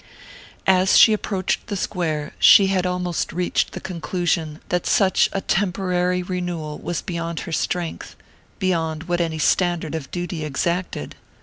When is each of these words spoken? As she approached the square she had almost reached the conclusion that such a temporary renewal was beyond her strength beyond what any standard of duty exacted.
As 0.65 0.97
she 0.97 1.13
approached 1.13 1.67
the 1.67 1.75
square 1.77 2.33
she 2.39 2.65
had 2.73 2.87
almost 2.87 3.31
reached 3.31 3.73
the 3.73 3.79
conclusion 3.79 4.59
that 4.69 4.87
such 4.87 5.29
a 5.31 5.41
temporary 5.41 6.23
renewal 6.23 6.79
was 6.79 7.03
beyond 7.03 7.41
her 7.41 7.51
strength 7.51 8.15
beyond 8.57 9.03
what 9.03 9.21
any 9.21 9.37
standard 9.37 9.93
of 9.93 10.09
duty 10.09 10.43
exacted. 10.43 11.15